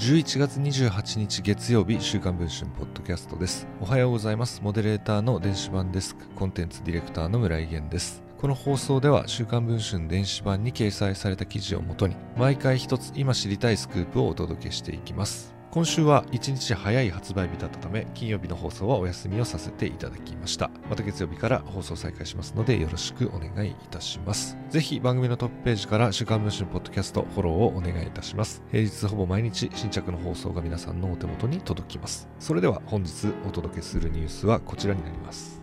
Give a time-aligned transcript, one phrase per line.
[0.00, 3.68] 11月28日月曜日週刊文春ポッドキャストです。
[3.82, 4.62] おはようございます。
[4.62, 8.22] モデレーターの電子版デスクコンテンツディレクターの村井源です。
[8.38, 15.59] この放送では週刊文春電子版に掲載された記事をもとに毎回一つ今知りたいスクープをお届けしていきます。
[15.70, 20.68] 今週は1日早い発売日だったため金曜日の放送はお休みをさせていただきました。
[20.88, 24.58] また月曜日から放送再開しますのでよろしくお願いいたします。
[24.68, 28.64] ぜひ番組のトップページから週刊文春ポッドキャストフォローをお願いいたします。
[28.72, 32.28] 平日ほぼ毎日新着の放送が皆さんのお手元に届きます。
[32.40, 35.59] それでは本日お届けするニュースはこちらになります。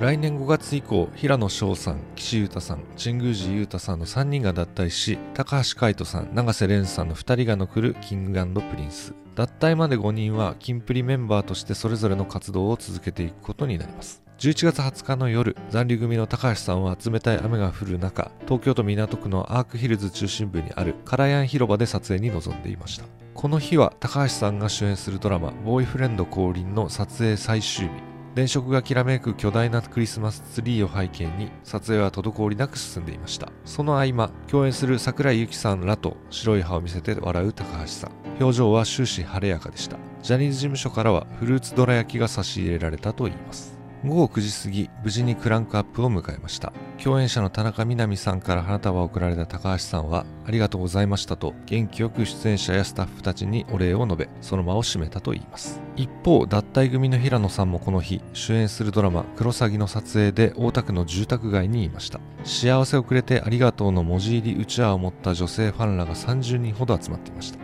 [0.00, 9.14] 来年5月以降、平野紫耀さん、岸優太さん、神宮寺勇太さんの3人が脱退し、髙橋海人さん、永瀬廉さんの2人が残る King & Prince。
[9.36, 14.24] 脱退まで5人は、キンプリメンバーとしてそれぞれの活動を続けていくことになります。
[14.38, 23.04] 11月20日の夜、残留組の髙橋さんは冷たい雨が降る中、東京都港区のアークヒルズ中心部にあるカラヤン広場で撮影に臨んでいました。
[23.32, 28.13] この日は髙橋さんが主演するドラマ、ボーイフレンド降臨の撮影最終日。
[28.34, 33.52] 電飾がきらめく巨大なクリスマスツリーを背景に撮影は滞りなく進んでいました。
[33.64, 38.12] その合間共演する桜井ユキさんらと白い歯を見せて笑う髙橋さん。
[38.40, 39.98] 表情は終始晴れやかでした。
[40.22, 43.73] ジャニーズ事務所からはフルーツどら焼きが差し入れられたといいます。
[44.04, 46.74] 午後9時過ぎ、無事にクランクアップを迎えました。
[47.02, 55.80] 共演者の田中みな実さんから花束を贈られた高橋さんは、ありがとうございましたと、元気よく出演者やスタッフたちにお礼を述べ、その場を締めたといいます。
[55.96, 62.20] 一方、脱退組の平野さんもこの日、主演するドラマ、クロサギの撮影で大田区の住宅街にいました。
[62.44, 67.63] 幸せをくれてありがとうの文字入りうちわを持った女性ファンらが30人ほど集まっていました。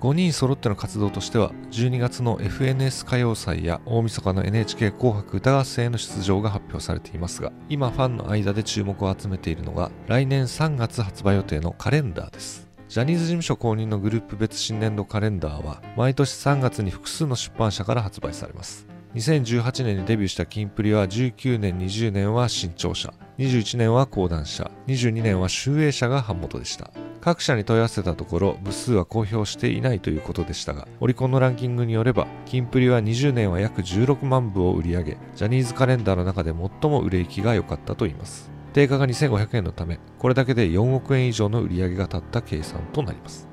[0.00, 12.68] 5人揃っての活動としては12月の FNS 歌謡祭や大晦日の NHK 紅白歌合戦への出場が発表されていますが今ファンの間で注目を集めているのが来年3月発売予定のカレンダーです。
[12.88, 18.86] ジャニーズ事務所公認のグループ別新年度カレンダーは毎年3月に複数の出版社から発売されます。
[19.14, 26.90] 2018年にデビューしたキンプリは19年20年は新潮社21年は講談社22年は集英社が版元でした。
[27.20, 38.50] 各社に問い合わせたところ部数は公表していないということでしたがオリコンのランキングによればキンプリは20年は約16万部を売り上げジャニーズカレンダーの中で最も売れ行きが良かったといいます。
[38.72, 43.48] 定価が2500円のためこれだけで4億円以上の売り上げが立った計算となります。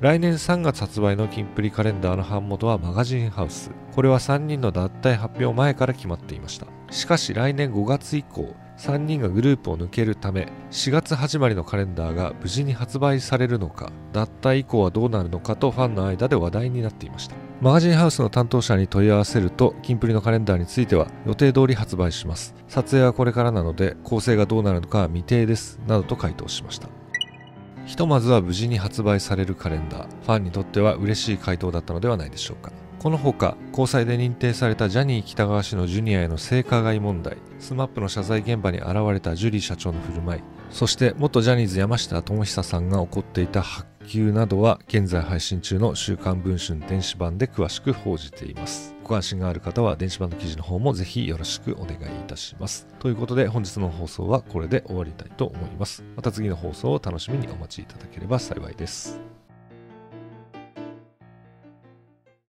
[0.00, 3.70] 来年3月発売のキンプリカレンダーの版元はマガジンハウス。
[3.94, 6.66] これは3人の脱退発表前から決まっていました。
[6.90, 17.36] しかし来年5月以降3人がグループを抜けるため4月始まりのカレンダーが無事に発売されるのか脱退以降はどうなるのかとファンの間で話題になっていました。
[17.60, 22.54] マガジンハウスの担当者に問い合わせるとキンプリのカレンダーについては予定通り発売します。
[22.68, 25.78] 撮影はこれからなので構成がどうなるのかは未定です。
[25.86, 26.88] などと回答しました。
[27.84, 30.08] ひとまずは無事に発売されるカレンダー。
[30.08, 32.72] ファンにとっては嬉しい回答だったのではないでしょうか。
[33.00, 48.94] このほか交際で認定されたジャニー喜多川氏のジュニアへの性加害問題 SMAP の謝罪現場に現れたジュリー社長の振る舞いそして元ジャニーズ山下智久さんが起こっていた発給などは現在配信中の週刊文春電子版で詳しく報じています。
[49.04, 52.86] ご関心がある方は電子版の記事の方もぜひよろしくお願いいたします。
[52.98, 56.02] ということで本日の放送はこれで終わりたいと思います。
[56.16, 59.39] また次の放送を楽しみにお待ちいただければ幸いです。